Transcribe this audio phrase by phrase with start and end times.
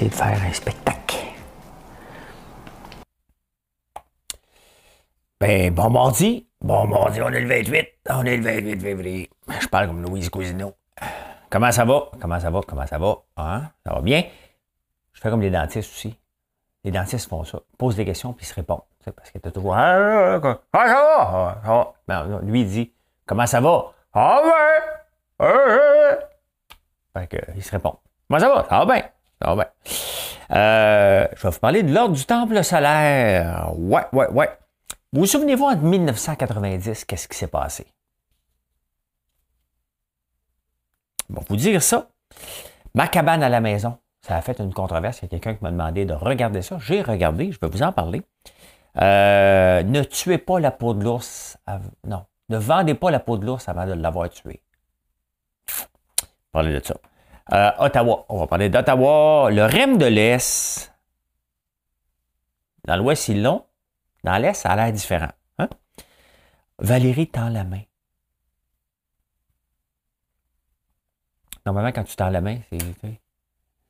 [0.00, 1.16] De faire un spectacle.
[5.40, 6.46] Ben, bon mardi.
[6.60, 7.88] Bon mardi, on est le 28.
[8.10, 9.28] On est le 28 février.
[9.60, 10.74] Je parle comme Louise Cousineau.
[11.50, 12.10] Comment ça va?
[12.20, 12.60] Comment ça va?
[12.64, 13.16] Comment ça va?
[13.38, 13.62] Hein?
[13.84, 14.22] Ça va bien?
[15.14, 16.16] Je fais comme les dentistes aussi.
[16.84, 17.58] Les dentistes font ça.
[17.72, 18.82] Ils posent des questions puis ils se répondent.
[19.04, 19.74] Parce que t'as toujours.
[19.74, 21.60] Ah, ah, ah, ah, ça va?
[21.64, 21.94] Ça va?
[22.06, 22.92] Ben, lui, il dit
[23.26, 23.92] Comment ça va?
[24.12, 24.42] Ah
[25.40, 26.18] ouais!
[27.14, 27.96] Fait que, il se répond.
[28.28, 28.66] Comment ça va?
[28.68, 29.02] Ça va bien.
[29.40, 29.66] Va bien.
[30.50, 33.72] Euh, je vais vous parler de l'ordre du temple solaire.
[33.76, 34.50] Ouais, ouais, ouais.
[35.12, 37.86] Vous vous souvenez-vous, en 1990, qu'est-ce qui s'est passé?
[41.28, 42.08] Bon, vous dire ça.
[42.94, 45.20] Ma cabane à la maison, ça a fait une controverse.
[45.20, 46.78] Il y a quelqu'un qui m'a demandé de regarder ça.
[46.80, 48.22] J'ai regardé, je vais vous en parler.
[49.00, 51.58] Euh, ne tuez pas la peau de l'ours.
[52.04, 54.62] Non, ne vendez pas la peau de l'ours avant de l'avoir tué.
[56.52, 56.94] Parler de ça.
[57.52, 58.26] Euh, Ottawa.
[58.28, 59.50] On va parler d'Ottawa.
[59.50, 60.92] Le REM de l'Est.
[62.84, 63.64] Dans l'Ouest, ils l'ont.
[64.24, 65.30] Dans l'Est, ça a l'air différent.
[65.58, 65.68] Hein?
[66.78, 67.82] Valérie tend la main.
[71.64, 73.20] Normalement, quand tu tends la main, c'est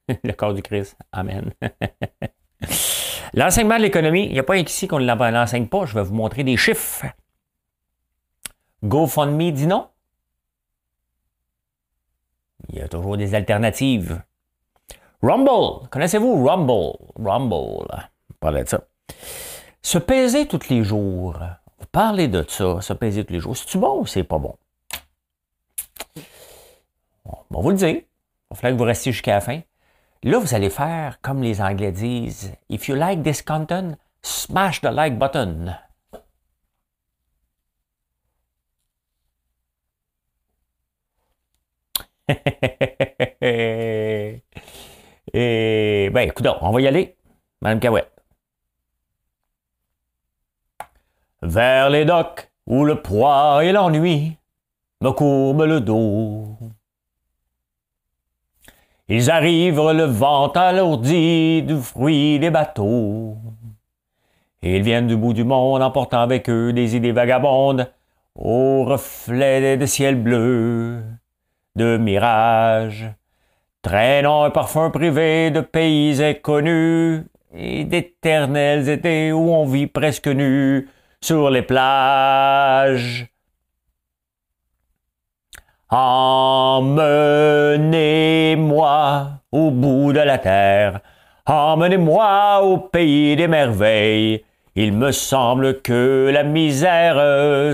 [0.24, 0.96] le corps du Christ.
[1.12, 1.52] Amen.
[3.34, 5.84] L'enseignement de l'économie, il n'y a pas ici qu'on ne l'enseigne pas.
[5.86, 7.06] Je vais vous montrer des chiffres.
[8.82, 9.88] GoFundMe dit non.
[12.68, 14.20] Il y a toujours des alternatives.
[15.22, 15.88] Rumble.
[15.90, 16.96] Connaissez-vous Rumble?
[17.16, 18.08] Rumble.
[18.40, 18.80] Parlez de ça.
[19.82, 21.38] Se peser tous les jours.
[21.78, 23.56] Vous parlez de ça, se peser tous les jours.
[23.56, 24.56] C'est-tu bon ou c'est pas bon?
[27.24, 28.02] On va vous le dire.
[28.50, 29.60] Il va que vous restiez jusqu'à la fin.
[30.22, 32.52] Là, vous allez faire comme les Anglais disent.
[32.68, 35.76] If you like this content, smash the like button.
[45.32, 47.16] Et, ben, écoute, on va y aller.
[47.60, 48.12] Madame Cahouette.
[51.42, 54.36] Vers les docks où le poids et l'ennui
[55.00, 56.56] me courbent le dos.
[59.08, 63.36] Ils arrivent le vent alourdi du fruit des bateaux.
[64.62, 67.90] Et ils viennent du bout du monde emportant avec eux des idées vagabondes
[68.34, 71.02] au reflet de ciel bleu
[71.78, 73.10] de mirage,
[73.80, 77.22] traînant un parfum privé de pays inconnus
[77.54, 80.88] et d'éternels étés où on vit presque nu
[81.22, 83.28] sur les plages.
[85.90, 86.90] Emmenez-moi
[89.52, 91.00] au bout de la terre,
[91.46, 94.44] emmenez-moi au pays des merveilles.
[94.74, 97.16] Il me semble que la misère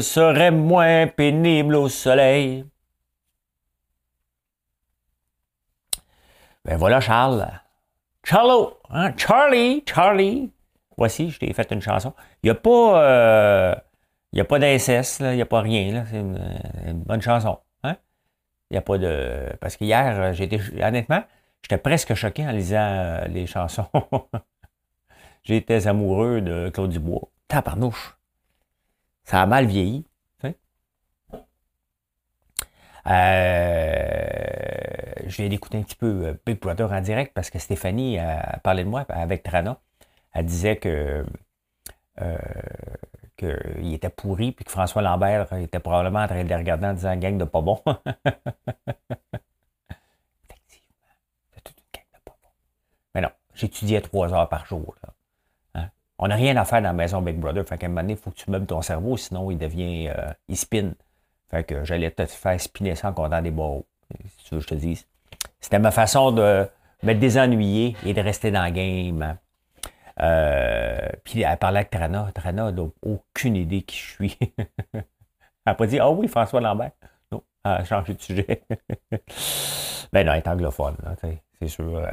[0.03, 2.65] serait moins pénible au soleil.
[6.64, 7.47] Ben voilà Charles.
[8.25, 9.12] Charlo, hein?
[9.16, 10.50] Charlie, Charlie.
[10.97, 12.14] Voici, je t'ai fait une chanson.
[12.42, 13.75] Il n'y a pas, euh,
[14.32, 14.44] il n'y a
[15.47, 16.04] pas rien.
[16.10, 17.58] C'est une, bonne chanson.
[17.82, 17.97] Hein?
[18.70, 19.53] Il n'y a pas de.
[19.60, 20.58] Parce qu'hier, j'étais.
[20.82, 21.22] Honnêtement,
[21.62, 23.88] j'étais presque choqué en lisant euh, les chansons.
[25.44, 27.28] J'étais amoureux de Claude Dubois.
[27.48, 28.16] Taparnouche.
[29.24, 30.06] Ça a mal vieilli.
[33.06, 34.32] Euh,
[35.26, 38.59] je viens d'écouter un petit peu euh, Big Brother en direct parce que Stéphanie a
[38.62, 39.78] parlé de moi avec Trana.
[40.32, 41.25] Elle disait que
[42.20, 42.38] euh,
[43.37, 46.94] qu'il était pourri puis que François Lambert était probablement en train de les regarder en
[46.94, 47.78] disant gang de pas bon.
[50.48, 51.12] Effectivement,
[51.53, 52.48] c'est toute une gang de pas bon.
[53.15, 54.95] Mais non, j'étudiais trois heures par jour.
[55.74, 55.89] Hein.
[56.18, 57.66] On n'a rien à faire dans la maison Big Brother.
[57.66, 60.10] Fait qu'à un moment donné, il faut que tu meubles ton cerveau, sinon il devient.
[60.48, 60.92] il spin.
[61.50, 63.86] Fait que j'allais te faire spinner ça en comptant des barreaux.
[64.38, 65.06] Si tu veux que je te dise.
[65.60, 66.66] C'était ma façon de
[67.02, 69.36] me désennuyer et de rester dans le game.
[70.20, 72.30] Euh, puis elle parlait avec Trana.
[72.34, 74.38] Trana n'a aucune idée qui je suis.
[74.92, 75.04] elle
[75.66, 76.92] n'a pas dit Ah oh oui, François Lambert.
[77.32, 78.62] Non, elle a changé de sujet.
[80.12, 80.96] ben non, elle est anglophone,
[81.58, 81.96] c'est sûr.
[81.98, 82.10] Euh,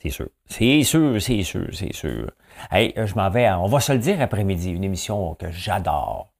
[0.00, 0.28] c'est sûr.
[0.46, 2.30] C'est sûr, c'est sûr, c'est sûr.
[2.70, 6.31] Hey, je m'en vais, on va se le dire après-midi, une émission que j'adore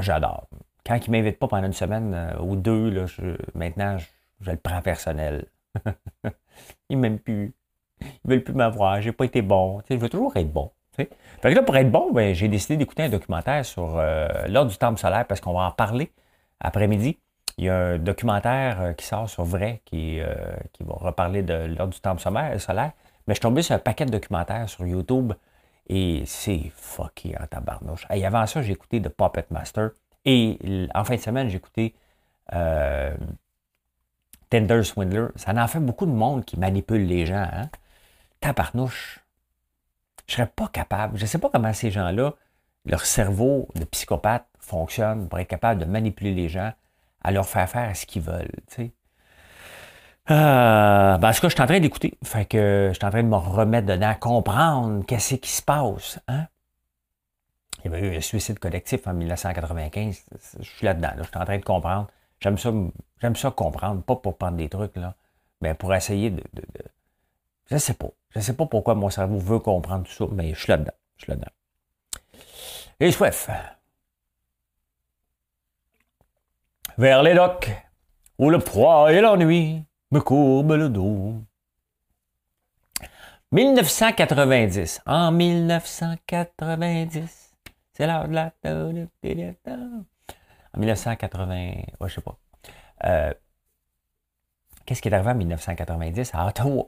[0.00, 0.48] que j'adore.
[0.86, 3.06] Quand il ne m'invite pas pendant une semaine euh, ou deux, là,
[3.54, 3.96] maintenant,
[4.40, 5.46] je, le prends personnel.
[6.88, 7.54] ils m'aiment plus.
[8.00, 9.00] Ils veulent plus m'avoir.
[9.00, 9.80] J'ai pas été bon.
[9.88, 10.70] je veux toujours être bon.
[10.96, 11.08] Fait
[11.42, 14.76] que là, pour être bon, ben, j'ai décidé d'écouter un documentaire sur euh, l'ordre du
[14.76, 16.12] temple solaire parce qu'on va en parler
[16.60, 17.18] après-midi.
[17.58, 20.34] Il y a un documentaire euh, qui sort sur vrai qui, euh,
[20.72, 22.92] qui va reparler de l'ordre du temple solaire.
[23.26, 25.32] Mais je suis tombé sur un paquet de documentaires sur YouTube
[25.86, 28.06] et c'est fucky en tabarnouche.
[28.10, 29.90] Et avant ça, j'ai écouté The Puppet Master.
[30.24, 31.94] Et en fin de semaine, j'ai écouté
[32.52, 33.14] euh,
[34.48, 35.26] Tender Swindler.
[35.36, 37.46] Ça en fait beaucoup de monde qui manipule les gens.
[37.52, 37.68] Hein?
[38.40, 39.20] Tabarnouche.
[40.26, 41.18] Je serais pas capable.
[41.18, 42.32] Je ne sais pas comment ces gens-là,
[42.86, 46.72] leur cerveau de psychopathe fonctionne pour être capable de manipuler les gens
[47.22, 48.50] à leur faire faire ce qu'ils veulent.
[50.30, 52.16] Euh, ben, en tout je suis en train d'écouter.
[52.22, 56.18] Fait que je suis en train de me remettre dedans, comprendre qu'est-ce qui se passe.
[56.28, 56.46] Hein?
[57.84, 60.24] Il y avait eu un suicide collectif en 1995.
[60.60, 61.10] Je suis là-dedans.
[61.18, 62.06] Je suis en train de comprendre.
[62.40, 62.72] J'aime ça,
[63.34, 65.14] ça comprendre, pas pour prendre des trucs, là,
[65.60, 66.84] mais pour essayer de, de, de...
[67.70, 68.08] Je sais pas.
[68.30, 70.92] Je sais pas pourquoi mon cerveau veut comprendre tout ça, mais je suis là-dedans.
[71.16, 71.50] Je suis là-dedans.
[73.00, 73.48] Et soif.
[76.98, 77.70] Vers les docks,
[78.38, 81.42] où le froid et l'ennui me courbe le dos.
[83.50, 85.02] 1990.
[85.06, 87.56] En 1990.
[87.92, 88.52] C'est l'heure de la...
[90.72, 91.72] En 1980...
[92.00, 92.38] Ouais, je sais pas.
[94.86, 96.84] Qu'est-ce qui est arrivé en 1990 à Ottawa?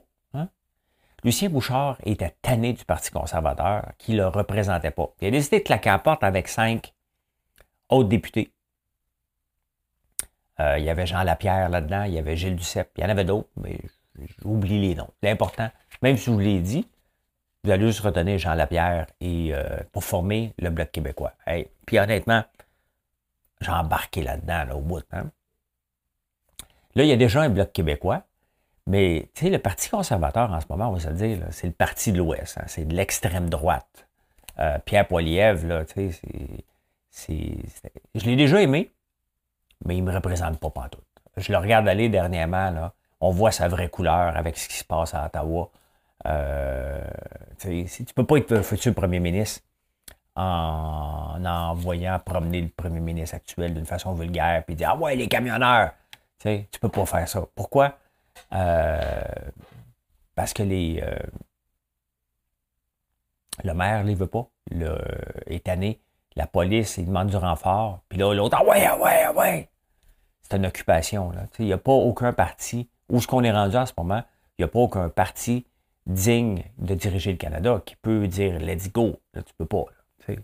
[1.23, 5.09] Lucien Bouchard était tanné du Parti conservateur qui ne le représentait pas.
[5.19, 6.93] Il a décidé de claquer la porte avec cinq
[7.89, 8.53] autres députés.
[10.59, 13.09] Euh, il y avait Jean Lapierre là-dedans, il y avait Gilles Duceppe, il y en
[13.09, 13.79] avait d'autres, mais
[14.41, 15.09] j'oublie les noms.
[15.21, 15.69] L'important,
[16.01, 16.87] même si je vous l'ai dit,
[17.63, 21.33] vous allez juste retenir Jean Lapierre et, euh, pour former le Bloc québécois.
[21.85, 22.43] puis honnêtement,
[23.61, 25.03] j'ai embarqué là-dedans, au bout.
[25.11, 25.29] Hein.
[26.95, 28.23] Là, il y a déjà un Bloc québécois,
[28.87, 31.73] mais tu le Parti conservateur en ce moment, on va se le dire, c'est le
[31.73, 32.63] parti de l'Ouest, hein.
[32.67, 34.07] c'est de l'extrême droite.
[34.59, 36.63] Euh, Pierre Poilievre, là, tu sais,
[37.11, 37.57] c'est,
[38.15, 38.91] je l'ai déjà aimé,
[39.85, 41.03] mais il ne me représente pas pantoute.
[41.37, 44.83] Je le regarde aller dernièrement, là, on voit sa vraie couleur avec ce qui se
[44.83, 45.69] passe à Ottawa.
[46.25, 47.03] Euh,
[47.59, 49.61] tu ne peux pas être futur premier ministre
[50.35, 55.27] en envoyant promener le premier ministre actuel d'une façon vulgaire puis dire Ah ouais, les
[55.27, 55.91] camionneurs.
[56.39, 57.43] Tu ne peux pas faire ça.
[57.55, 57.97] Pourquoi?
[58.53, 59.21] Euh,
[60.35, 61.01] parce que les.
[61.01, 61.17] Euh,
[63.63, 64.47] le maire ne les veut pas.
[64.69, 64.95] Le,
[65.47, 65.67] est
[66.37, 68.01] la police, il demande du renfort.
[68.09, 69.69] Puis là, l'autre, ah ouais, ah ouais, ah ouais.
[70.43, 71.31] C'est une occupation.
[71.57, 74.23] Il n'y a pas aucun parti, où ce qu'on est rendu en ce moment,
[74.57, 75.65] il n'y a pas aucun parti
[76.05, 79.19] digne de diriger le Canada qui peut dire let's go.
[79.33, 79.85] Là, tu peux pas.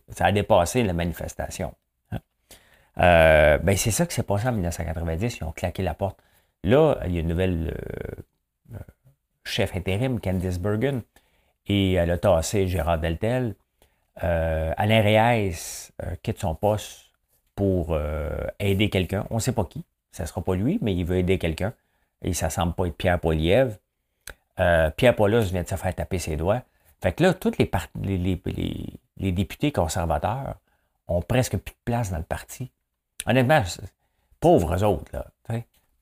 [0.09, 1.75] ça a dépassé la manifestation.
[2.11, 2.19] Hein.
[2.97, 5.37] Euh, ben c'est ça qui s'est passé en 1990.
[5.37, 6.19] Ils ont claqué la porte.
[6.63, 8.79] Là, il y a une nouvelle euh, euh,
[9.43, 11.03] chef intérim, Candice Bergen,
[11.67, 13.55] et elle a tassé Gérard Deltel.
[14.21, 17.11] Euh, Alain Reyes euh, quitte son poste
[17.55, 18.29] pour euh,
[18.59, 19.25] aider quelqu'un.
[19.29, 19.83] On ne sait pas qui.
[20.11, 21.73] Ça ne sera pas lui, mais il veut aider quelqu'un.
[22.21, 23.77] Et ça ne semble pas être Pierre Poilievre.
[24.97, 26.61] Pierre Paulus vient de se faire taper ses doigts.
[27.01, 27.69] Fait que là, tous les,
[29.17, 30.55] les, députés conservateurs
[31.07, 32.71] ont presque plus de place dans le parti.
[33.25, 33.63] Honnêtement,
[34.39, 35.25] pauvres autres, là.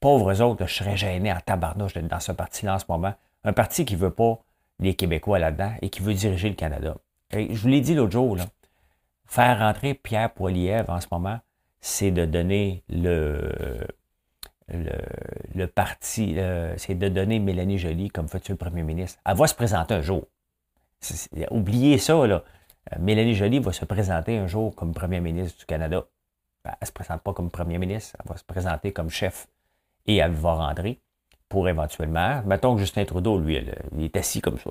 [0.01, 3.13] Pauvres autres, je serais gêné en tabarnouche d'être dans ce parti-là en ce moment.
[3.43, 4.39] Un parti qui ne veut pas
[4.79, 6.95] les Québécois là-dedans et qui veut diriger le Canada
[7.33, 8.38] je vous l'ai dit l'autre jour,
[9.25, 11.39] faire rentrer Pierre Poilievre en ce moment,
[11.79, 13.51] c'est de donner le,
[14.69, 16.35] le, parti,
[16.77, 19.19] c'est de donner Mélanie Joly comme futur premier ministre.
[19.25, 20.27] Elle va se présenter un jour.
[21.50, 22.43] Oubliez ça, là.
[23.00, 26.05] Mélanie Joly va se présenter un jour comme premier ministre du Canada.
[26.63, 29.47] Ben, elle ne se présente pas comme premier ministre, elle va se présenter comme chef
[30.05, 31.00] et elle va rentrer
[31.50, 32.43] pour éventuellement.
[32.45, 33.59] Mettons que Justin Trudeau, lui,
[33.97, 34.69] il est assis comme ça.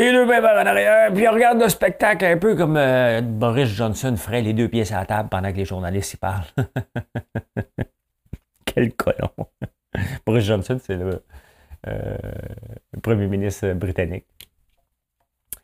[0.00, 3.68] Les deux mains en arrière, puis on regarde le spectacle un peu comme euh, Boris
[3.68, 6.46] Johnson ferait les deux pièces à la table pendant que les journalistes y parlent.
[8.64, 9.28] Quel colon.
[10.24, 11.22] Boris Johnson, c'est le,
[11.86, 12.16] euh,
[13.02, 14.24] premier ministre britannique.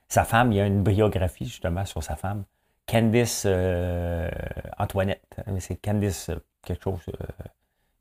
[0.07, 2.45] Sa femme, il y a une biographie justement sur sa femme.
[2.87, 4.29] Candice euh,
[4.77, 5.35] Antoinette.
[5.61, 6.31] C'est Candice
[6.63, 7.07] quelque chose.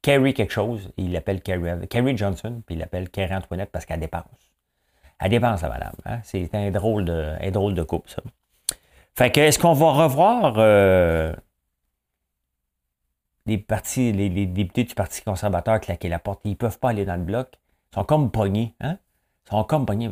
[0.01, 0.91] Carrie quelque chose.
[0.97, 4.54] Il l'appelle Carrie Johnson, puis il l'appelle Carrie Antoinette parce qu'elle dépense.
[5.19, 5.95] Elle dépense, la madame.
[6.05, 6.19] Hein?
[6.23, 8.21] C'est un drôle de, un drôle de couple, ça.
[9.15, 11.33] Fait que, est-ce qu'on va revoir euh,
[13.45, 13.63] les,
[14.11, 16.41] les, députés du Parti conservateur claquer la porte?
[16.43, 17.47] Ils ne peuvent pas aller dans le bloc.
[17.91, 18.75] Ils sont comme pognés.
[18.81, 18.97] Hein?
[19.45, 20.11] Ils sont comme pognés.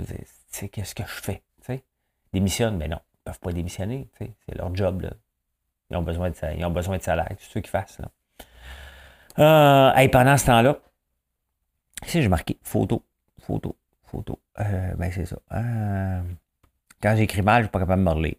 [0.53, 1.43] Tu qu'est-ce que je fais?
[1.61, 1.83] sais?
[2.31, 2.99] Démissionne, mais non.
[3.13, 4.09] Ils ne peuvent pas démissionner.
[4.17, 5.01] C'est leur job.
[5.01, 5.09] Là.
[5.89, 7.27] Ils, ont besoin de, ils ont besoin de salaire.
[7.39, 7.99] C'est ce qu'ils fassent.
[7.99, 8.09] Là.
[9.39, 10.77] Euh, pendant ce temps-là,
[12.09, 13.03] sais, j'ai marqué photo,
[13.41, 13.75] photo,
[14.59, 15.37] Euh, ben, c'est ça.
[15.53, 16.21] Euh,
[17.01, 18.35] quand j'écris mal, je suis pas capable de me relire.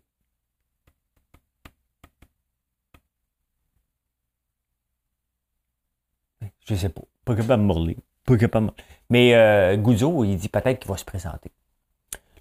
[6.67, 7.03] Je sais pas.
[7.25, 7.95] Pas capable de me.
[8.25, 8.77] Pas capable de me...
[9.11, 11.51] Mais euh, Goudzo, il dit peut-être qu'il va se présenter.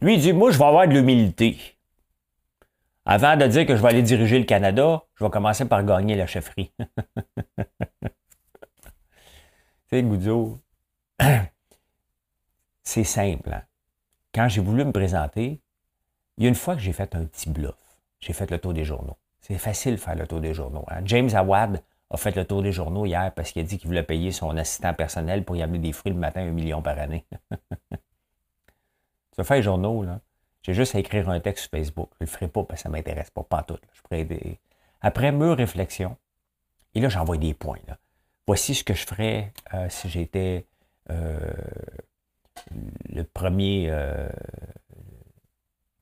[0.02, 1.58] Lui, il dit Moi, je vais avoir de l'humilité.
[3.06, 6.16] Avant de dire que je vais aller diriger le Canada, je vais commencer par gagner
[6.16, 6.72] la chefferie.
[7.58, 7.66] tu
[9.90, 10.60] sais, Goudzo,
[12.84, 13.54] c'est simple.
[13.54, 13.64] Hein.
[14.34, 15.62] Quand j'ai voulu me présenter,
[16.38, 17.76] il y a une fois que j'ai fait un petit bluff.
[18.20, 19.18] J'ai fait le tour des journaux.
[19.42, 20.86] C'est facile de faire le tour des journaux.
[20.88, 21.02] Hein.
[21.06, 24.04] James Awad a fait le tour des journaux hier parce qu'il a dit qu'il voulait
[24.04, 27.26] payer son assistant personnel pour y amener des fruits le matin, un million par année.
[27.92, 27.98] tu
[29.38, 30.20] vas faire les journaux, là.
[30.62, 32.10] J'ai juste à écrire un texte sur Facebook.
[32.20, 33.78] Je le ferai pas parce que ça ne m'intéresse pas, pas tout.
[33.92, 34.60] Je ferai des...
[35.02, 36.16] Après mûre réflexion,
[36.96, 37.80] et là, j'envoie des points.
[38.48, 40.66] Voici ce que je ferais euh, si j'étais
[41.10, 41.38] euh,
[43.10, 44.28] le premier, euh,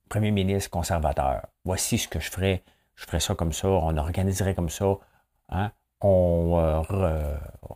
[0.09, 1.47] premier ministre conservateur.
[1.65, 2.63] Voici ce que je ferais.
[2.95, 4.97] Je ferais ça comme ça, on organiserait comme ça.
[5.49, 5.71] Hein?
[6.01, 6.83] On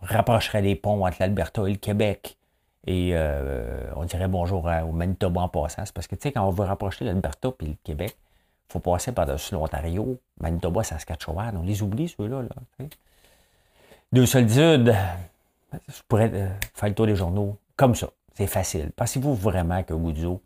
[0.02, 2.38] rapprocherait les ponts entre l'Alberta et le Québec.
[2.88, 5.86] Et euh, on dirait bonjour au Manitoba en passant.
[5.86, 8.16] C'est parce que, tu sais, quand on veut rapprocher l'Alberta et le Québec,
[8.70, 11.58] il faut passer par-dessus l'Ontario, Manitoba, Saskatchewan.
[11.58, 12.44] On les oublie, ceux-là.
[12.44, 12.86] Là,
[14.12, 14.96] Deux solitudes,
[15.74, 18.08] je pourrais euh, faire le tour des journaux comme ça.
[18.36, 18.92] C'est facile.
[18.92, 20.42] Pensez-vous vraiment que Goudzo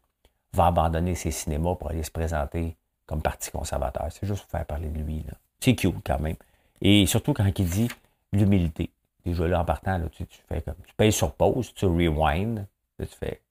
[0.54, 4.08] va abandonner ses cinémas pour aller se présenter comme parti conservateur?
[4.12, 5.26] C'est juste pour faire parler de lui.
[5.60, 6.36] C'est cute quand même.
[6.82, 7.90] Et surtout quand il dit
[8.32, 8.92] l'humilité.
[9.26, 10.76] Déjà là, en partant, là, tu, fais comme.
[10.88, 12.66] Tu payes sur pause, tu rewind,
[13.00, 13.42] tu fais.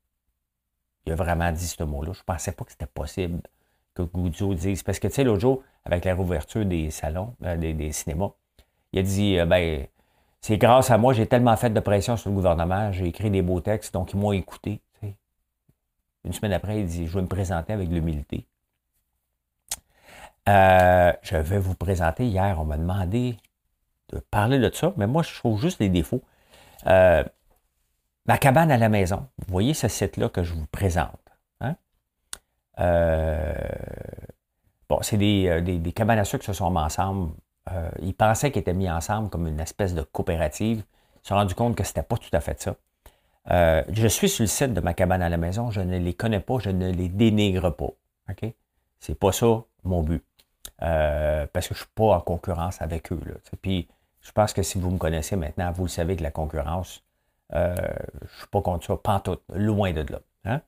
[1.04, 2.12] Il a vraiment dit ce mot-là.
[2.12, 3.40] Je ne pensais pas que c'était possible
[3.94, 4.82] que Goudzo dise.
[4.82, 8.30] Parce que, tu sais, l'autre jour, avec la réouverture des salons, euh, des, cinémas,
[8.92, 9.86] il a dit euh, ben,
[10.40, 13.42] c'est grâce à moi, j'ai tellement fait de pression sur le gouvernement, j'ai écrit des
[13.42, 14.80] beaux textes, donc ils m'ont écouté.
[16.24, 18.46] Une semaine après, il dit Je vais me présenter avec l'humilité.
[20.48, 22.26] Euh, je vais vous présenter.
[22.26, 23.36] Hier, on m'a demandé
[24.10, 26.22] de parler de ça, mais moi, je trouve juste des défauts.
[26.86, 27.24] Euh,
[28.26, 31.18] ma cabane à la maison, vous voyez ce site-là que je vous présente.
[31.60, 31.76] Hein?
[32.78, 33.54] Euh,
[34.88, 36.78] bon, c'est des, des, cabanes à sucre qui se sont mis
[37.68, 37.90] ensemble.
[38.02, 40.78] ils pensaient qu'ils étaient mis ensemble comme une espèce de coopérative.
[40.78, 42.74] Ils se sont rendus compte que ce n'était pas tout à fait ça.
[43.88, 46.40] je suis sur le site de ma cabane à la maison, je ne les connais
[46.40, 47.92] pas, je ne les dénigre pas.
[48.30, 48.52] OK?
[49.00, 50.24] C'est pas ça mon but.
[50.78, 53.20] parce que je ne suis pas en concurrence avec eux.
[53.62, 53.88] Puis
[54.28, 57.02] je pense que si vous me connaissez maintenant, vous le savez que la concurrence,
[57.54, 57.74] euh,
[58.20, 60.20] je ne suis pas contre ça, pas tout, loin de là.
[60.44, 60.60] Hein.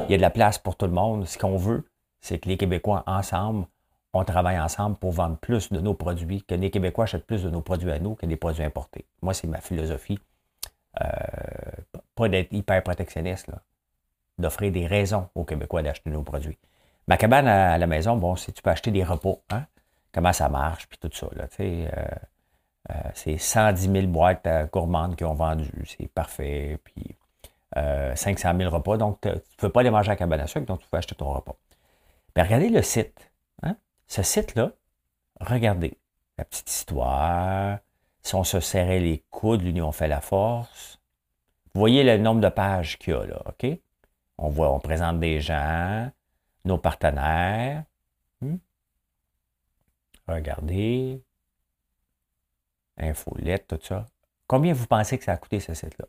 [0.00, 1.24] Il y a de la place pour tout le monde.
[1.26, 1.84] Ce qu'on veut,
[2.20, 3.66] c'est que les Québécois, ensemble,
[4.14, 7.50] on travaille ensemble pour vendre plus de nos produits, que les Québécois achètent plus de
[7.50, 9.04] nos produits à nous que des produits importés.
[9.22, 10.18] Moi, c'est ma philosophie.
[11.02, 11.08] Euh,
[12.14, 13.50] pas d'être hyper protectionniste,
[14.38, 16.58] d'offrir des raisons aux Québécois d'acheter nos produits.
[17.08, 19.64] Ma cabane à, la maison, bon, c'est tu peux acheter des repos, hein?
[20.12, 21.26] comment ça marche, puis tout ça.
[21.36, 21.86] Euh,
[22.90, 25.70] euh, c'est 110 000 boîtes gourmandes qui ont vendu.
[25.86, 26.78] C'est parfait.
[26.84, 27.16] Puis
[27.74, 28.96] 500 euh, 000 repas.
[28.96, 31.14] Donc, tu ne peux pas les manger à cabane à sucre, donc tu peux acheter
[31.14, 31.56] ton repas.
[32.36, 33.30] Mais regardez le site.
[34.06, 34.72] Ce site-là,
[35.40, 35.98] regardez
[36.38, 37.78] la petite histoire.
[38.22, 41.00] Si on se serrait les coudes, l'union fait la force.
[41.74, 43.66] Vous voyez le nombre de pages qu'il y a là, OK?
[44.38, 46.10] On voit, on présente des gens,
[46.64, 47.84] nos partenaires.
[48.40, 48.56] Hmm?
[50.26, 51.22] Regardez,
[52.96, 54.06] infolette, tout ça.
[54.46, 56.06] Combien vous pensez que ça a coûté ce site-là?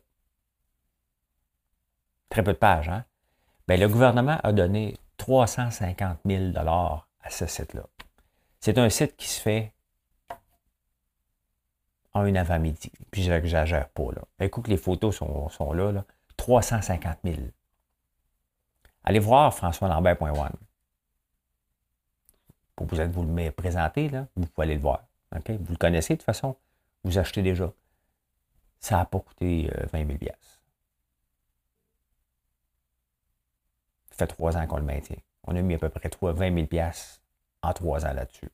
[2.28, 3.04] Très peu de pages, hein?
[3.68, 6.52] Bien, le gouvernement a donné 350 000
[7.30, 7.86] ce site-là.
[8.60, 9.72] C'est un site qui se fait
[12.12, 12.90] en une avant-midi.
[13.10, 14.10] Puis je n'exagère pas.
[14.14, 14.22] Là.
[14.40, 16.04] Écoute, les photos sont, là, là,
[16.36, 17.36] 350 000.
[19.04, 20.50] Allez voir françoislambert.one.
[22.74, 25.04] Pour vous êtes vous le présenter, là, vous pouvez aller le voir.
[25.32, 26.56] Vous le connaissez de toute façon
[27.06, 27.72] vous achetez déjà.
[28.80, 30.18] Ça n'a pas coûté 20 000
[34.10, 35.16] Ça fait trois ans qu'on le maintient.
[35.46, 36.90] On a mis à peu près 20 000
[37.62, 38.50] en trois ans là-dessus.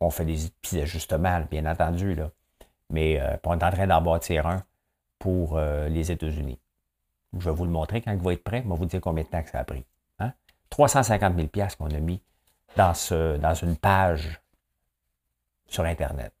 [0.00, 2.16] On fait des petits ajustements, bien entendu,
[2.90, 4.62] mais euh, on est en train d'en bâtir un
[5.18, 6.58] pour euh, les États-Unis.
[7.38, 8.62] Je vais vous le montrer quand il va être prêt.
[8.64, 9.84] Je vais vous dire combien de temps que ça a pris.
[10.70, 12.22] 350 000 qu'on a mis
[12.76, 14.40] dans, une page
[15.66, 16.32] sur Internet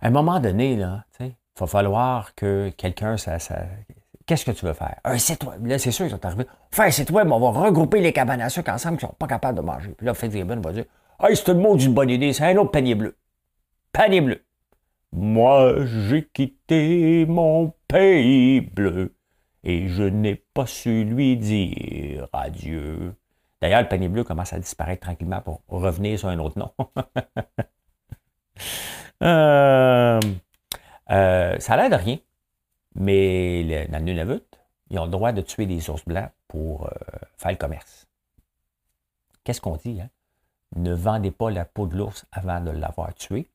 [0.00, 0.80] à un moment donné, il
[1.58, 3.16] va falloir que quelqu'un,
[4.30, 4.94] qu'est-ce que tu veux faire?
[5.02, 5.66] Un site web.
[5.66, 6.46] Là, c'est sûr qu'ils sont arrivés.
[6.70, 9.16] Faire un site web, on va regrouper les cabanes à sucre ensemble qui ne sont
[9.16, 9.92] pas capables de manger.
[9.98, 10.84] Puis là, Fitzgibbon va dire
[11.20, 13.16] Hey, c'est le mot d'une bonne idée, c'est un autre panier bleu.
[13.92, 14.44] Panier bleu.
[15.12, 19.16] Moi, j'ai quitté mon pays bleu,
[19.64, 23.16] et je n'ai pas su lui dire adieu.
[23.60, 26.70] D'ailleurs, le panier bleu commence à disparaître tranquillement pour revenir sur un autre nom.
[29.22, 30.18] Euh,
[31.10, 32.16] euh, ça a l'air de rien,
[32.94, 34.42] mais le, dans le Nunavut,
[34.90, 36.90] ils ont le droit de tuer des ours blancs pour euh,
[37.36, 38.06] faire le commerce.
[39.44, 40.00] Qu'est-ce qu'on dit?
[40.00, 40.08] Hein?
[40.76, 43.48] Ne vendez pas la peau de l'ours avant de l'avoir tué.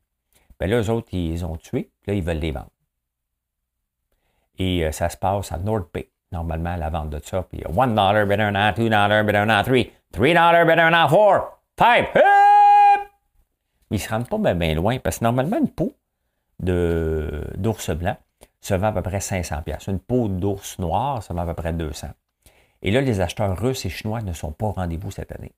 [0.60, 2.70] Bien là, eux autres, ils ont tué, là, ils veulent les vendre.
[4.58, 7.44] Et ça se passe à North Bay normalement, la vente de ça.
[7.44, 11.44] Puis $1 better than $2 better than $3, $3 better than $4,
[11.77, 12.22] 5, Mais
[13.92, 15.94] ils ne se rendent pas bien, loin parce que normalement, une peau
[16.60, 18.18] d'ours blanc
[18.65, 19.88] se vend à peu près 500 pièces.
[19.88, 22.07] Une peau d'ours noir, ça vend à peu près 200.
[22.81, 25.53] Et là, les acheteurs russes et chinois ne sont pas au rendez-vous cette année.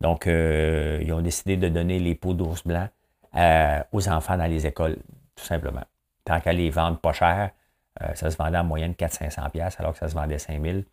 [0.00, 2.88] Donc, euh, ils ont décidé de donner les peaux d'ours blanc
[3.36, 4.96] euh, aux enfants dans les écoles,
[5.34, 5.84] tout simplement.
[6.24, 7.50] Tant qu'à les vendre pas cher,
[8.00, 10.84] euh, ça se vendait en moyenne 400-500$ alors que ça se vendait 5000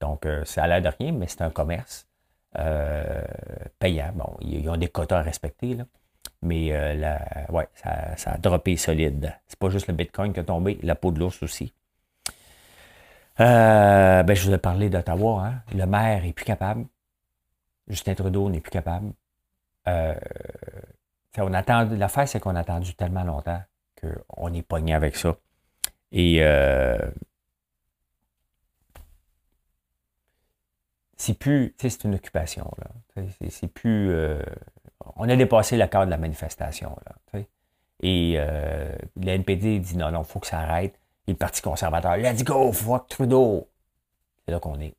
[0.00, 2.06] Donc, ça a l'air de rien, mais c'est un commerce
[3.78, 4.12] payant.
[4.14, 5.84] Bon, ils ont des quotas à respecter, là.
[6.42, 6.72] Mais
[7.50, 9.34] ouais, ça, a droppé solide.
[9.48, 11.72] C'est pas juste le Bitcoin qui a tombé, la peau de l'ours aussi.
[13.38, 15.46] ben, je vous ai parlé d'Ottawa.
[15.46, 15.62] Hein.
[15.74, 16.86] Le maire est plus capable.
[17.88, 19.12] Justin Trudeau n'est plus capable.
[19.86, 23.62] on attend, l'affaire, c'est qu'on a attendu tellement longtemps
[24.00, 25.36] qu'on est pogné avec ça.
[26.12, 26.98] Et euh,
[31.16, 32.70] c'est plus, c'est une occupation.
[32.78, 33.24] Là.
[33.50, 34.42] C'est, plus, euh,
[35.16, 36.96] on a dépassé le cadre de la manifestation.
[37.06, 37.40] Là,
[38.02, 40.98] et euh, le NPD dit non, non, il faut que ça arrête.
[41.28, 43.68] Et le Parti conservateur, let's go, fuck Trudeau.
[44.44, 44.94] C'est là qu'on est.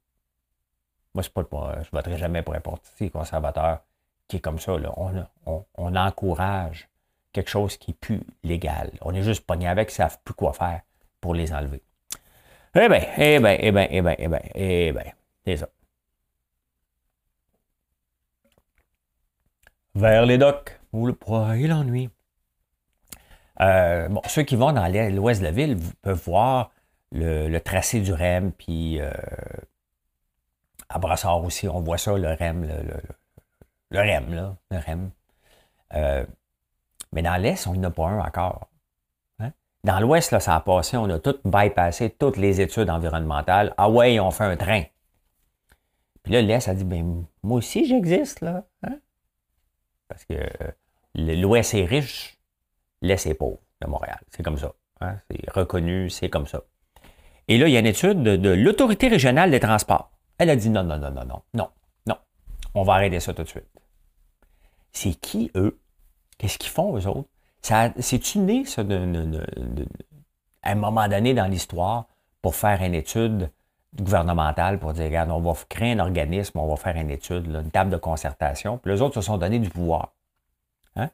[1.13, 1.43] Moi, c'est pas,
[1.75, 3.81] je ne voterai jamais pour un parti conservateur
[4.27, 4.77] qui est comme ça.
[4.79, 4.93] Là.
[4.97, 5.11] On,
[5.45, 6.87] on, on, encourage
[7.33, 8.91] quelque chose qui est plus légal.
[9.01, 10.81] On est juste pogné avec, ils ne savent plus quoi faire
[11.19, 11.83] pour les enlever.
[12.73, 15.03] Eh bien, eh bien, eh bien, eh bien, eh bien, eh bien,
[15.45, 15.67] c'est ça.
[19.95, 22.09] Vers les docks, où le poids et l'ennui?
[23.61, 26.71] Euh, bon, ceux qui vont dans l'ouest de la ville peuvent voir
[27.11, 29.11] le, tracé du REM, puis euh,
[30.89, 32.67] à Brassard aussi, on voit ça, le REM,
[33.91, 35.11] le, REM, là, le REM.
[35.93, 36.25] Euh,
[37.11, 38.69] mais dans l'Est, on n'en a pas un encore.
[39.83, 43.73] Dans l'Ouest, là, ça a passé, on a tout bypassé toutes les études environnementales.
[43.77, 44.83] Ah ouais, on fait un train.
[46.23, 48.63] Puis là, l'Est a dit, ben, moi aussi, j'existe, là.
[48.83, 48.99] Hein?
[50.13, 50.71] Parce que euh,
[51.15, 52.37] l'Ouest est riche,
[53.01, 54.19] l'Est est pauvre de Montréal.
[54.29, 54.73] C'est comme ça.
[55.01, 55.17] Hein?
[55.29, 56.61] C'est reconnu, c'est comme ça.
[57.47, 60.11] Et là, il y a une étude de, l'Autorité régionale des transports.
[60.37, 61.69] Elle a dit, non, non, non, non, non, non,
[62.05, 62.17] non.
[62.75, 63.65] On va arrêter ça tout de suite.
[64.91, 65.79] C'est qui, eux?
[66.37, 67.27] Qu'est-ce qu'ils font, eux autres?
[67.61, 68.83] C'est-tu né, ça,
[70.61, 72.05] à un moment donné dans l'histoire,
[72.41, 73.49] pour faire une étude
[73.99, 77.71] gouvernementale, pour dire, regarde, on va créer un organisme, on va faire une étude, une
[77.71, 80.13] table de concertation, puis les autres se sont donné du pouvoir.
[80.95, 81.09] Hein?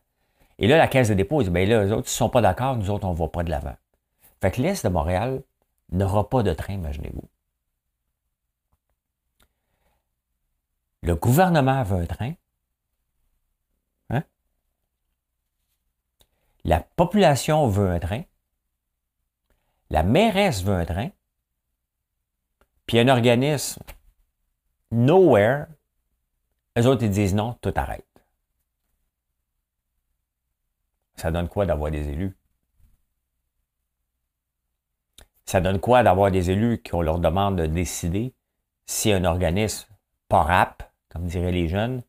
[0.57, 2.41] Et là, la Caisse de dépôt dit, bien là, les autres, ils ne sont pas
[2.41, 3.75] d'accord, nous autres, on ne va pas de l'avant.
[4.41, 5.41] Fait que l'Est de Montréal
[5.91, 7.27] n'aura pas de train, imaginez-vous.
[11.01, 12.33] Le gouvernement veut un train,
[16.65, 18.21] La population veut un train.
[19.89, 21.09] La mairesse veut un train.
[22.89, 23.83] Puis un organisme,
[24.89, 25.67] nowhere,
[26.75, 28.03] eux autres, ils disent non, tout arrête.
[31.15, 32.35] Ça donne quoi d'avoir des élus?
[35.45, 38.33] Ça donne quoi d'avoir des élus qui ont leur demande de décider
[38.87, 39.87] si un organisme
[40.27, 42.01] pas rap, comme diraient les jeunes,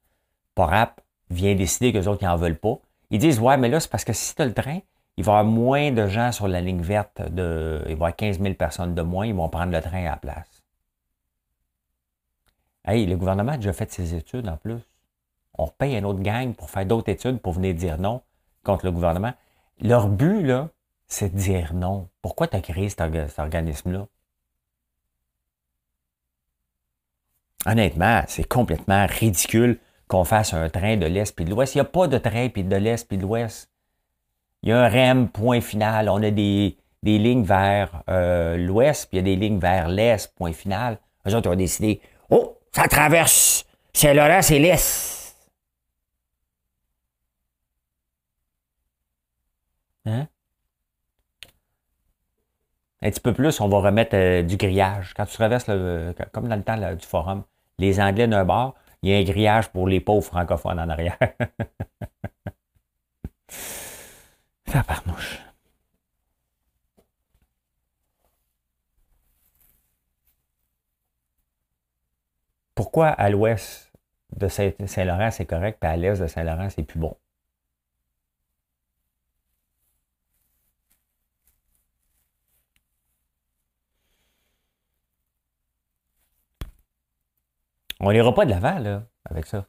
[0.55, 2.79] pas rap, vient décider que les autres n'en veulent pas,
[3.11, 4.79] ils disent, ouais, mais là, c'est parce que si tu as le train,
[5.19, 8.17] il va y avoir moins de gens sur la ligne verte, il va y avoir
[8.17, 10.50] 15 000 personnes de moins, ils vont prendre le train à la place.
[12.85, 14.79] Hey, le gouvernement a déjà fait ses études en plus.
[15.55, 18.23] On paye un autre gang pour faire d'autres études pour venir dire non
[18.65, 19.33] contre le gouvernement.
[19.81, 20.71] Leur but, là,
[21.07, 22.09] c'est de dire non.
[22.23, 23.01] Pourquoi tu as créé cet,
[23.39, 24.07] organisme-là?
[27.67, 31.75] Honnêtement, c'est complètement ridicule qu'on fasse un train de l'Est puis de l'Ouest.
[31.75, 33.71] Il n'y a pas de train puis de l'Est puis de l'Ouest.
[34.63, 36.09] Il y a un REM, point final.
[36.09, 39.89] On a des, des lignes vers euh, l'Ouest, puis il y a des lignes vers
[39.89, 40.99] l'Est, point final.
[41.27, 45.37] Eux autres ont décidé, oh, ça traverse Saint-Laurent, c'est l'Est.
[50.07, 50.29] Hein?
[53.03, 55.15] Un petit peu plus, on va remettre euh, du grillage.
[55.17, 57.45] Quand tu traverses, le, comme dans le temps du forum,
[57.79, 61.17] les Anglais d'un bord, il y a un grillage pour les pauvres francophones en arrière.
[64.67, 65.41] Ça parnouche.
[72.81, 73.93] Pourquoi à l'ouest
[74.37, 77.15] de Saint-Laurent, c'est correct, puis à l'est de Saint-Laurent, c'est plus bon?
[88.01, 89.67] On n'ira pas de l'avant, là, avec ça.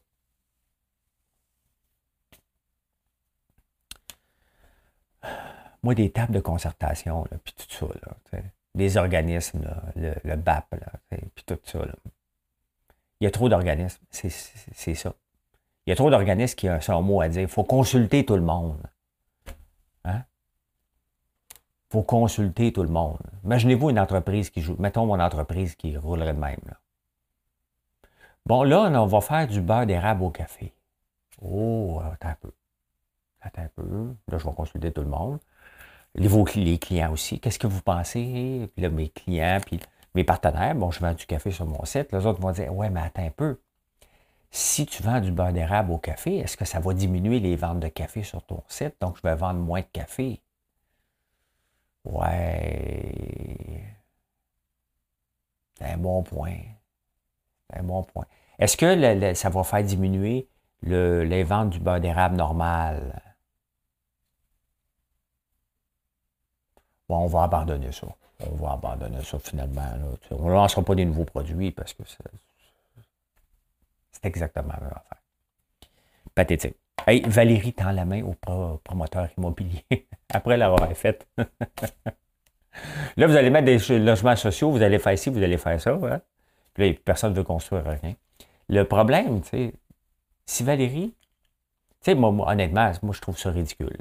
[5.84, 8.40] Moi, des tables de concertation, puis tout ça, là,
[8.74, 10.76] des organismes, le, BAP,
[11.36, 11.80] puis tout ça.
[13.22, 15.14] Il y a trop d'organismes, c'est ça.
[15.86, 17.44] Il y a trop d'organismes qui ont son mot à dire.
[17.44, 18.82] Il faut consulter tout le monde.
[20.04, 20.24] Hein?
[21.52, 23.20] Il faut consulter tout le monde.
[23.44, 24.76] Imaginez-vous une entreprise qui joue.
[24.80, 26.58] Mettons mon entreprise qui roulerait de même.
[28.48, 30.74] Bon, là, on va faire du beurre d'érable au café.
[31.44, 32.52] Oh, attends un peu.
[33.42, 34.16] Attends un peu.
[34.30, 35.38] Là, je vais consulter tout le monde.
[36.16, 37.40] Les, vos, les clients aussi.
[37.40, 38.68] Qu'est-ce que vous pensez?
[38.74, 39.80] Puis là, mes clients, puis
[40.14, 42.12] mes partenaires, bon, je vends du café sur mon site.
[42.12, 43.60] Les autres vont dire, ouais, mais attends un peu.
[44.52, 47.80] Si tu vends du beurre d'érable au café, est-ce que ça va diminuer les ventes
[47.80, 48.96] de café sur ton site?
[49.00, 50.42] Donc, je vais vendre moins de café.
[52.04, 53.86] Ouais.
[55.78, 56.58] C'est un bon point.
[57.70, 58.26] C'est un bon point.
[58.60, 60.50] Est-ce que ça va faire diminuer
[60.82, 63.22] les ventes du beurre d'érable normal?
[67.08, 68.08] Bon, on va abandonner ça.
[68.50, 69.88] On va abandonner ça finalement.
[70.32, 72.18] On ne lancera pas des nouveaux produits parce que c'est
[74.26, 75.22] exactement la même affaire.
[76.34, 76.76] Pathétique.
[77.06, 78.36] Hey, Valérie tend la main au
[78.84, 79.84] promoteur immobilier
[80.30, 81.28] après l'avoir faite.
[83.18, 85.92] Là, vous allez mettre des logements sociaux, vous allez faire ci, vous allez faire ça.
[85.92, 86.22] Hein?
[86.74, 88.16] Puis là, personne ne veut construire rien.
[88.70, 89.74] Le problème, tu sais,
[90.46, 91.14] si Valérie,
[92.04, 93.98] tu sais, moi, honnêtement, moi, je trouve ça ridicule.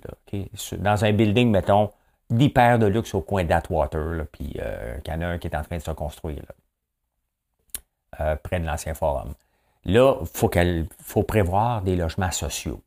[0.79, 1.91] Dans un building, mettons,
[2.31, 5.57] d'hyper de luxe au coin d'Atwater, puis euh, qu'il y en a un qui est
[5.57, 6.43] en train de se construire,
[8.21, 9.35] euh, près de l'ancien forum.
[9.85, 10.51] Là, il faut,
[11.01, 12.83] faut prévoir des logements sociaux.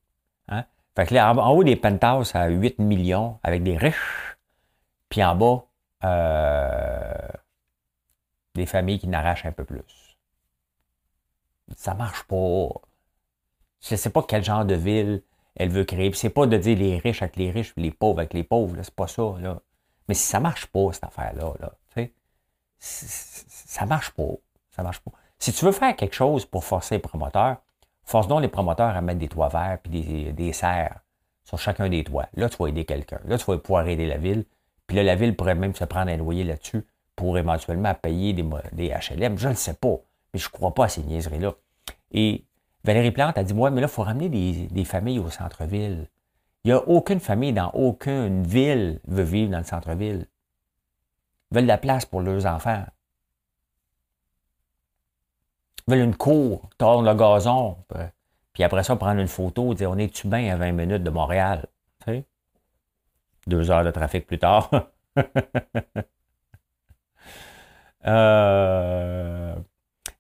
[0.48, 0.64] Hein?
[0.96, 4.38] Fait que là, en, haut des penthouses à 8 millions avec des riches,
[5.10, 5.66] puis en bas,
[6.04, 7.28] euh,
[8.56, 10.18] des familles qui n'arrachent un peu plus.
[11.76, 12.70] Ça marche pas.
[13.82, 15.24] Je ne sais pas quel genre de ville
[15.56, 16.10] elle veut créer.
[16.10, 18.76] Puis c'est pas de dire les riches avec les riches, les pauvres avec les pauvres,
[18.82, 19.36] c'est pas ça.
[19.40, 19.62] Là.
[20.08, 21.74] Mais si ça marche pas, cette affaire-là, là,
[22.84, 24.34] ça marche pas.
[24.72, 25.12] Ça marche pas.
[25.40, 27.58] Si tu veux faire quelque chose pour forcer les promoteurs,
[28.04, 31.00] force donc les promoteurs à mettre des toits verts puis des, serres
[31.44, 32.28] sur chacun des toits.
[32.34, 33.20] Là, tu vas aider quelqu'un.
[33.26, 34.46] Là, tu vas pouvoir aider la ville.
[34.88, 36.86] Puis là, la ville pourrait même se prendre un loyer là-dessus
[37.16, 39.38] pour éventuellement payer des, des HLM.
[39.38, 39.98] Je ne sais pas.
[40.34, 41.54] Mais je ne crois pas à ces niaiseries-là.
[42.12, 42.46] Et
[42.84, 46.10] Valérie Plante a dit, moi, mais là, il faut ramener des, familles au centre-ville.
[46.64, 50.28] Il n'y a aucune famille dans aucune ville veut vivre dans le centre-ville.
[51.52, 52.84] Ils veulent de la place pour leurs enfants.
[55.88, 57.78] Ils veulent une cour, tordre le gazon,
[58.54, 61.66] puis après ça, prendre une photo, dire on est-tu bien à 20 minutes de Montréal?
[62.06, 62.24] Tu
[63.48, 64.70] Deux heures de trafic plus tard.
[68.06, 69.56] euh,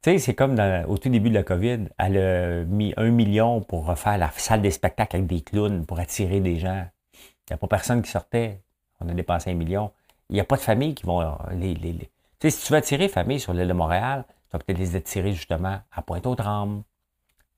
[0.03, 3.61] tu sais, c'est comme au tout début de la COVID, elle a mis un million
[3.61, 6.85] pour refaire la salle des spectacles avec des clowns pour attirer des gens.
[7.13, 8.61] Il n'y a pas personne qui sortait.
[8.99, 9.91] On a dépensé un million.
[10.29, 12.07] Il n'y a pas de famille qui vont les, les, Tu
[12.41, 15.31] sais, si tu veux attirer famille sur l'île de Montréal, tu vas peut-être les attirer
[15.31, 16.83] justement à Pointe-aux-Trembles,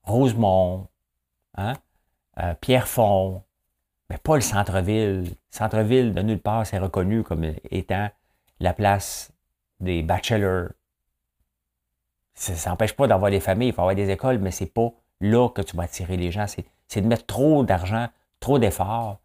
[0.04, 0.88] Rosemont,
[1.56, 1.74] hein,
[2.40, 3.42] euh, Pierrefonds,
[4.12, 5.36] mais pas le centre-ville.
[5.50, 8.10] Centre-ville, de nulle part, c'est reconnu comme étant
[8.60, 9.32] la place
[9.80, 10.70] des bachelors,
[12.36, 15.50] ça n'empêche pas d'avoir des familles, il faut avoir des écoles, mais c'est pas là
[15.50, 16.46] que tu vas attirer les gens.
[16.88, 19.20] C'est de mettre trop d'argent, trop d'efforts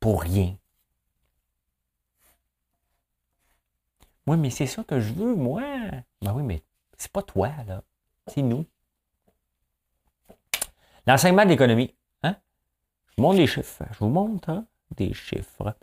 [0.00, 0.56] pour rien.
[4.26, 5.62] Oui, mais c'est ça que je veux, moi.
[6.22, 6.62] Ben oui, mais
[6.96, 7.82] c'est pas toi, là.
[8.26, 8.66] C'est nous.
[11.06, 11.94] L'enseignement d'économie.
[12.24, 12.36] Hein?
[13.06, 13.84] Je vous montre les chiffres.
[13.92, 15.76] Je vous montre hein, des chiffres.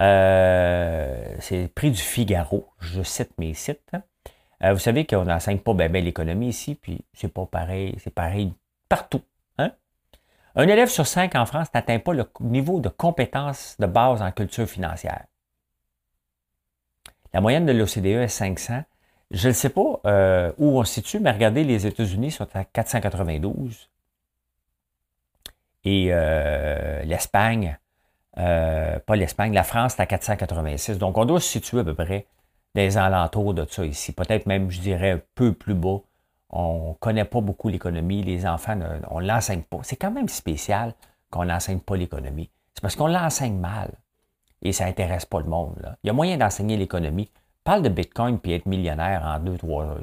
[0.00, 2.68] Euh, c'est le prix du Figaro.
[2.80, 3.80] Je cite mes sites.
[3.92, 4.02] Hein.
[4.62, 8.52] Euh, vous savez qu'on n'enseigne pas bien l'économie ici, puis c'est pas pareil, c'est pareil
[8.88, 9.22] partout.
[9.58, 9.72] Hein?
[10.54, 14.30] Un élève sur cinq en France n'atteint pas le niveau de compétence de base en
[14.30, 15.24] culture financière.
[17.32, 18.84] La moyenne de l'OCDE est 500.
[19.30, 22.64] Je ne sais pas euh, où on se situe, mais regardez, les États-Unis sont à
[22.64, 23.90] 492.
[25.86, 27.76] Et euh, l'Espagne,
[28.36, 30.98] pas l'Espagne, la France est à 486.
[30.98, 32.26] Donc, on doit se situer à peu près
[32.74, 34.12] des alentours de ça ici.
[34.12, 35.98] Peut-être même, je dirais, un peu plus bas.
[36.50, 38.22] On ne connaît pas beaucoup l'économie.
[38.22, 38.78] Les enfants,
[39.10, 39.78] on ne l'enseigne pas.
[39.82, 40.94] C'est quand même spécial
[41.30, 42.50] qu'on n'enseigne pas l'économie.
[42.74, 43.90] C'est parce qu'on l'enseigne mal.
[44.62, 45.96] Et ça n'intéresse pas le monde.
[46.02, 47.30] Il y a moyen d'enseigner l'économie.
[47.64, 49.96] Parle de Bitcoin puis être millionnaire en deux, trois,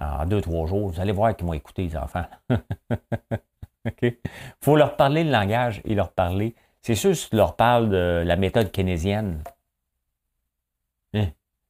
[0.00, 2.24] en deux, trois jours, vous allez voir qu'ils vont écouter les enfants.
[4.02, 4.16] Il
[4.60, 6.54] faut leur parler le langage et leur parler.
[6.82, 9.42] C'est sûr, si tu leur parles de la méthode keynésienne,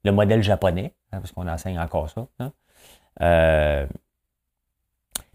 [0.06, 2.52] le modèle japonais, hein, parce qu'on enseigne encore ça, hein,
[3.20, 3.86] euh,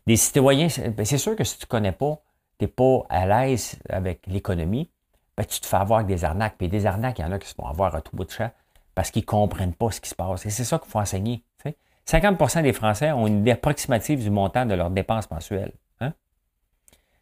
[0.07, 2.21] des citoyens, ben, c'est sûr que si tu ne connais pas,
[2.57, 4.89] tu n'es pas à l'aise avec l'économie,
[5.37, 6.55] ben, tu te fais avoir avec des arnaques.
[6.57, 8.31] Puis des arnaques, il y en a qui se font avoir à tout bout de
[8.31, 8.49] champ
[8.95, 10.45] parce qu'ils ne comprennent pas ce qui se passe.
[10.45, 11.43] Et c'est ça qu'il faut enseigner.
[12.07, 15.73] 50% des Français ont une idée approximative du montant de leurs dépenses mensuelles.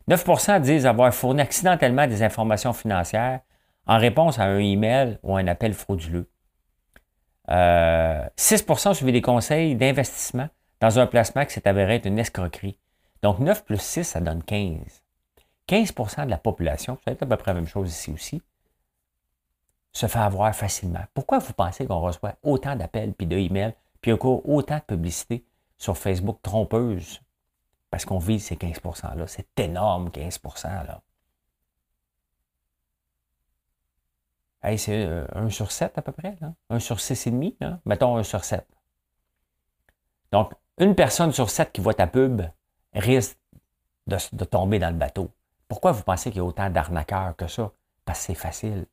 [0.09, 0.59] 9% hein?
[0.62, 3.41] disent avoir fourni accidentellement des informations financières
[3.85, 6.29] en réponse à un email ou un appel frauduleux.
[7.49, 10.49] 6 euh, ont suivi des conseils d'investissement
[10.81, 12.77] dans un placement qui s'est avéré être une escroquerie.
[13.23, 15.03] Donc 9 plus 6, ça donne 15.
[15.67, 18.41] 15% de la population, c'est à peu près la même chose ici aussi,
[19.91, 21.03] se fait avoir facilement.
[21.13, 25.43] Pourquoi vous pensez qu'on reçoit autant d'appels puis de emails, puis encore autant de publicité
[25.77, 27.21] sur Facebook trompeuse?
[27.89, 29.27] Parce qu'on vise ces 15 %-là.
[29.27, 31.01] C'est énorme, 15% là.
[34.63, 36.53] C'est 1 euh, sur 7 à peu près, là.
[36.69, 37.79] 1 sur 6,5, là.
[37.85, 38.65] Mettons 1 sur 7.
[40.31, 42.41] Donc, une personne sur 7 qui voit ta pub
[42.93, 43.37] risque
[44.07, 45.31] de, de tomber dans le bateau.
[45.67, 47.71] Pourquoi vous pensez qu'il y a autant d'arnaqueurs que ça?
[48.05, 48.85] Parce que c'est facile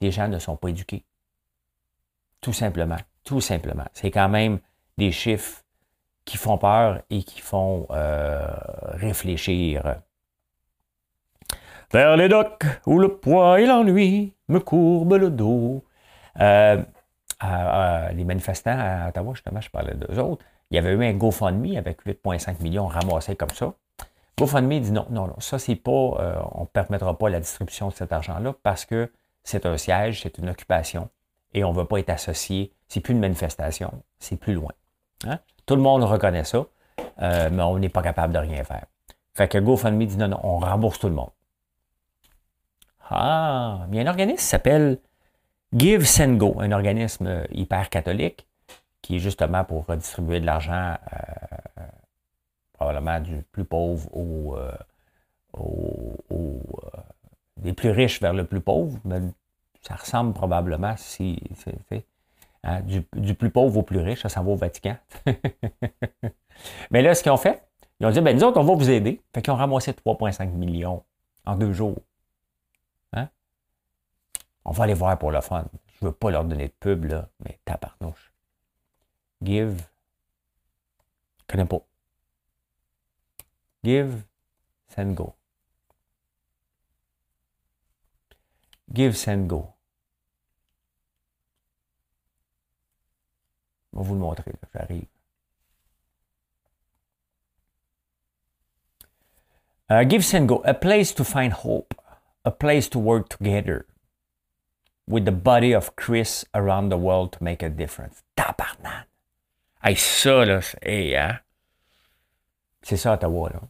[0.00, 1.04] les gens ne sont pas éduqués.
[2.40, 2.96] Tout simplement.
[3.24, 3.84] Tout simplement.
[3.92, 4.60] C'est quand même
[4.96, 5.62] des chiffres
[6.24, 8.46] qui font peur et qui font euh,
[8.94, 10.00] réfléchir.
[11.92, 15.84] Vers les docks où le poids et l'ennui me courbent le dos.
[16.40, 16.82] Euh,
[18.12, 21.76] les manifestants à Ottawa, justement, je parlais d'eux autres, il y avait eu un GoFundMe
[21.76, 23.72] avec 8,5 millions ramassés comme ça.
[24.38, 27.88] GoFundMe dit non, non, non, ça, c'est pas, euh, on ne permettra pas la distribution
[27.88, 29.10] de cet argent-là parce que
[29.42, 31.08] c'est un siège, c'est une occupation,
[31.54, 32.72] et on ne veut pas être associé.
[32.88, 34.72] C'est plus une manifestation, c'est plus loin.
[35.26, 35.38] Hein?
[35.66, 36.66] Tout le monde reconnaît ça,
[37.20, 38.86] euh, mais on n'est pas capable de rien faire.
[39.34, 41.30] Fait que GoFundMe dit non, non, on rembourse tout le monde.
[43.10, 44.98] Ah, a un organisme qui s'appelle
[45.74, 48.46] Give Send Go, un organisme euh, hyper catholique
[49.02, 51.82] qui est justement pour redistribuer de l'argent euh,
[52.72, 54.56] probablement du plus pauvre au,
[55.54, 56.60] au
[57.56, 59.20] des plus riches vers le plus pauvre, mais
[59.82, 61.38] ça ressemble probablement, si,
[62.64, 64.96] hein, du, plus pauvre au plus riche, ça s'en va au Vatican.
[66.90, 67.62] mais là, ce qu'ils ont fait,
[68.00, 69.20] ils ont dit, ben nous autres, on va vous aider.
[69.34, 71.02] Fait qu'ils ont ramassé 3,5 millions
[71.44, 71.98] en deux jours.
[74.70, 75.64] On va aller voir pour le fun.
[75.94, 78.32] Je veux pas leur donner de pub, là, mais tabarnouche.
[79.42, 79.82] Give.
[81.40, 81.80] Je connais pas.
[83.82, 84.22] Give,
[84.86, 85.34] send, go.
[88.94, 89.72] Give, Send, Go.
[93.92, 95.06] Je vais vous le montrer, j'arrive.
[99.90, 100.62] Uh, give, Send, Go.
[100.64, 101.92] A place to find hope.
[102.44, 103.84] A place to work together
[105.10, 108.22] with the body of Chris around the world to make a difference.
[108.36, 109.04] Tabarnan!
[109.82, 111.40] Là, c'est, eh, hey, hein?
[112.82, 113.68] C'est ça, Ottawa, là.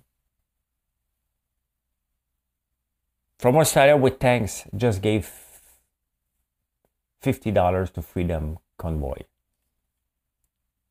[3.38, 5.30] From Australia with tanks, just gave
[7.22, 9.24] $50 to Freedom Convoy.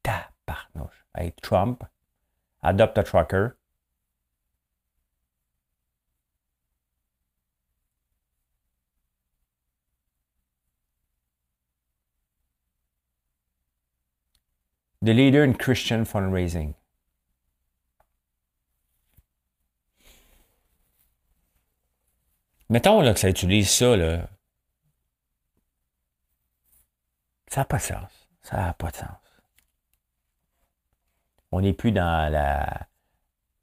[0.04, 1.04] Tabarnouche.
[1.16, 1.86] Hey, Trump,
[2.64, 3.56] adopt a trucker.
[15.02, 16.74] The leader in Christian fundraising.
[22.70, 24.28] Mettons là, que ça utilise ça, là.
[27.48, 28.30] Ça n'a pas de sens.
[28.44, 29.08] Ça n'a pas de sens.
[31.52, 32.32] On n'est plus dans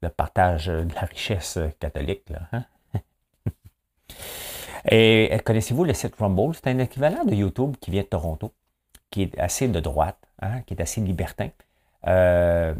[0.01, 2.29] le partage de la richesse catholique.
[2.29, 2.65] Là, hein?
[4.91, 6.53] Et connaissez-vous le site Rumble?
[6.55, 8.53] C'est un équivalent de YouTube qui vient de Toronto,
[9.09, 11.49] qui est assez de droite, hein, qui est assez libertin.
[12.07, 12.73] Euh,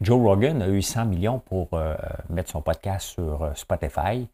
[0.00, 1.94] Joe Rogan a eu 100 millions pour euh,
[2.30, 4.28] mettre son podcast sur euh, Spotify.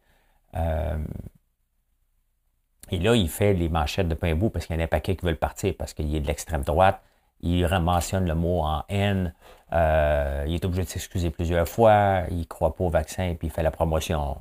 [2.91, 4.87] Et là, il fait les manchettes de pain bout parce qu'il y en a un
[4.87, 7.01] paquet qui veulent partir parce qu'il est de l'extrême droite.
[7.41, 9.33] Il mentionne le mot en haine.
[9.71, 12.21] Il est obligé de s'excuser plusieurs fois.
[12.29, 14.37] Il ne croit pas au vaccin puis il fait la promotion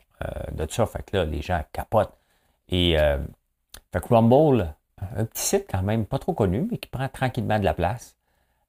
[0.52, 0.87] de ça.
[0.87, 2.16] Fait que là, les gens capotent.
[2.68, 2.96] Et
[3.92, 4.72] fait que Rumble,
[5.14, 8.16] un petit site quand même pas trop connu, mais qui prend tranquillement de la place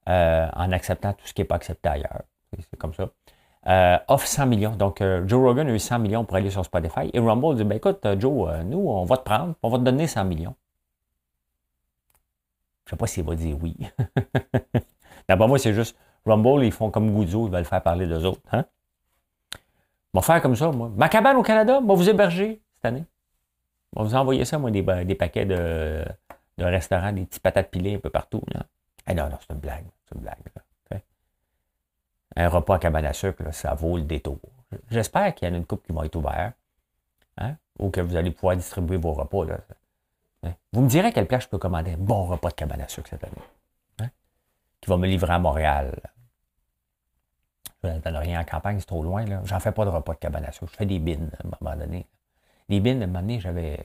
[0.06, 2.22] en acceptant tout ce qui n'est pas accepté ailleurs.
[2.70, 3.08] C'est comme ça
[3.68, 4.76] euh, offre 100 millions.
[4.76, 7.10] Donc, euh, Joe Rogan a eu 100 millions pour aller sur Spotify.
[7.12, 9.78] Et Rumble dit, ben écoute, euh, Joe, euh, nous, on va te prendre, on va
[9.78, 10.54] te donner 100 millions.
[12.84, 13.76] Je ne sais pas s'il va dire oui.
[15.28, 18.40] D'abord, moi, c'est juste Rumble, ils font comme Goudzo, ils veulent faire parler d'eux autres.
[18.52, 18.64] Hein?
[20.14, 20.90] On va faire comme ça, moi.
[20.96, 23.04] Ma cabane au Canada, va vous héberger cette année.
[23.96, 26.04] On va vous envoyer ça, moi, des, des paquets de,
[26.58, 28.42] de, restaurants, des petits patates pilées un peu partout.
[28.48, 28.66] Là.
[29.08, 29.86] Eh non, non, c'est une blague.
[30.08, 30.38] C'est une blague.
[32.38, 34.38] Un repas à cabane à sucre, ça vaut le détour.
[34.90, 36.54] J'espère qu'il y en a une coupe qui va être ouverte.
[37.38, 37.56] Hein?
[37.78, 39.44] Ou que vous allez pouvoir distribuer vos repas.
[39.44, 39.58] Là.
[40.72, 42.88] Vous me direz à quelle place je peux commander un bon repas de cabane à
[42.88, 43.32] sucre cette année.
[44.00, 44.10] Hein?
[44.80, 45.98] Qui va me livrer à Montréal.
[47.82, 49.24] Je ne donne rien en campagne, c'est trop loin.
[49.44, 50.70] J'en fais pas de repas de cabane à sucre.
[50.72, 52.06] Je fais des bines à un moment donné.
[52.68, 53.82] Les bines, à un moment donné, j'avais.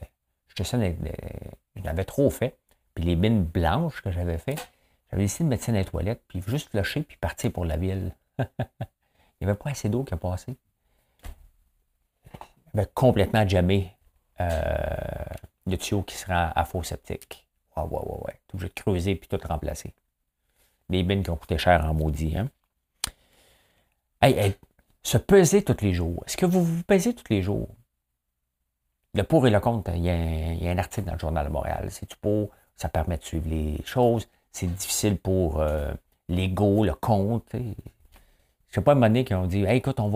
[0.56, 2.58] J'en trop fait.
[2.94, 4.56] Puis les bines blanches que j'avais fait,
[5.10, 7.76] j'avais décidé de mettre ça dans les toilettes, puis juste flusher, puis partir pour la
[7.76, 8.14] ville.
[8.38, 8.44] Il
[9.46, 10.56] n'y avait pas assez d'eau qui a passé.
[12.74, 13.96] Il avait complètement jamais
[14.40, 14.46] euh,
[15.66, 17.46] le tuyau qui sera à faux septique.
[17.76, 18.40] Ouais, ouais, ouais, ouais.
[18.48, 19.92] Tout obligé creuser puis tout remplacer.
[20.88, 22.36] Des bines qui ont coûté cher en maudit.
[22.36, 22.48] Hein?
[24.20, 24.54] Hey,
[25.02, 26.22] se peser tous les jours.
[26.26, 27.68] Est-ce que vous vous pesez tous les jours?
[29.14, 31.88] Le pour et le contre, il y, a un, article dans le Journal de Montréal.
[31.90, 34.28] C'est du pour, ça permet de suivre les choses.
[34.50, 35.92] C'est difficile pour euh,
[36.28, 37.46] l'ego, le compte.
[37.52, 37.74] Je ne
[38.70, 40.08] sais pas, un moment donné, qui ont dit écoute, on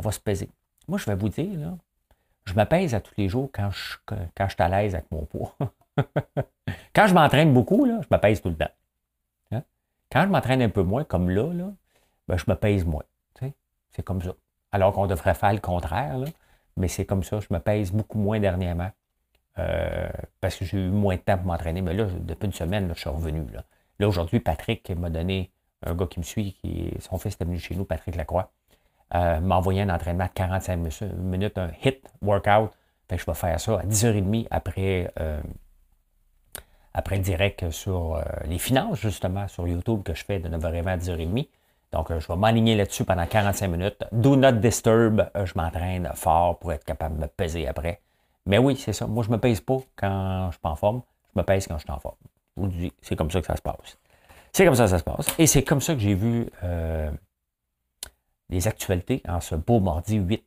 [0.00, 0.48] va, se peser.
[0.88, 1.76] Moi, je vais vous dire,
[2.44, 5.10] je me pèse à tous les jours quand je, quand je suis à l'aise avec
[5.10, 5.56] mon poids.
[6.94, 8.70] quand je m'entraîne beaucoup, je me pèse tout le temps.
[9.52, 9.62] Hein?
[10.12, 11.72] Quand je m'entraîne un peu moins, comme là, là
[12.28, 13.04] ben, je me pèse moins.
[13.94, 14.34] C'est comme ça.
[14.72, 16.16] Alors qu'on devrait faire le contraire.
[16.76, 17.38] Mais c'est comme ça.
[17.40, 18.90] Je me pèse beaucoup moins dernièrement
[19.58, 20.08] euh,
[20.40, 21.80] parce que j'ai eu moins de temps pour m'entraîner.
[21.80, 23.46] Mais là, depuis une semaine, je suis revenu.
[23.98, 27.58] Là, aujourd'hui, Patrick m'a donné, un gars qui me suit, qui son fils est venu
[27.58, 28.50] chez nous, Patrick Lacroix,
[29.14, 30.76] euh, m'a envoyé un entraînement de 45
[31.18, 32.70] minutes, un hit workout.
[33.08, 35.40] Fait que je vais faire ça à 10h30 après, euh,
[36.94, 41.48] après direct sur les finances, justement, sur YouTube que je fais de 9h20 à 10h30.
[41.92, 44.04] Donc, je vais m'aligner là-dessus pendant 45 minutes.
[44.10, 45.30] Do not disturb.
[45.36, 48.00] Je m'entraîne fort pour être capable de me peser après.
[48.46, 49.06] Mais oui, c'est ça.
[49.06, 51.02] Moi, je ne me pèse pas quand je suis pas en forme.
[51.34, 52.16] Je me pèse quand je suis en forme.
[52.56, 53.98] Je vous dis, c'est comme ça que ça se passe.
[54.52, 55.26] C'est comme ça que ça se passe.
[55.38, 57.10] Et c'est comme ça que j'ai vu euh,
[58.50, 60.44] les actualités en ce beau mardi 8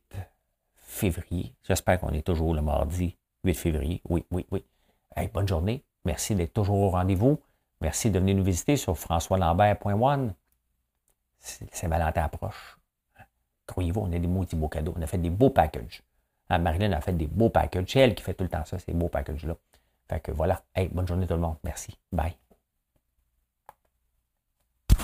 [0.76, 1.54] février.
[1.64, 4.00] J'espère qu'on est toujours le mardi 8 février.
[4.08, 4.64] Oui, oui, oui.
[5.32, 5.84] bonne journée.
[6.04, 7.38] Merci d'être toujours au rendez-vous.
[7.80, 10.34] Merci de venir nous visiter sur françoislambert.one.
[11.38, 12.78] Saint-Valentin approche.
[13.66, 14.94] Croyez-vous, on a des maudits beaux cadeaux.
[14.96, 16.02] On a fait des beaux packages.
[16.50, 17.84] Hein, Marilyn a fait des beaux packages.
[17.88, 19.56] C'est elle qui fait tout le temps ça, ces beaux packages-là.
[20.08, 20.62] Fait que voilà.
[20.74, 21.56] Hey, bonne journée tout le monde.
[21.64, 21.96] Merci.
[22.12, 22.36] Bye.